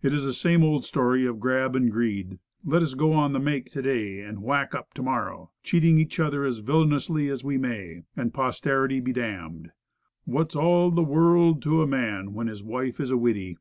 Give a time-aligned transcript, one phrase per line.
[0.00, 1.76] It is the same old story of grab 4 $6 Woodcraft.
[1.82, 2.38] and greed.
[2.64, 6.18] Let us go on the "make" to day, and "whack up" to morrow; cheating each
[6.18, 9.68] other as villainously as we may, and posterity be d d.
[10.24, 13.18] "What's all the w u u rld to a man when his wife is a
[13.18, 13.58] widdy?"